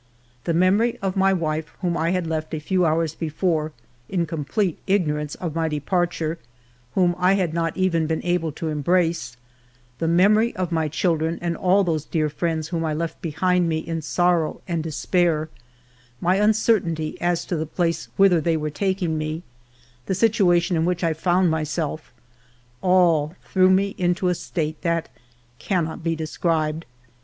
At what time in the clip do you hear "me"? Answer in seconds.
13.69-13.77, 19.19-19.43, 23.69-23.93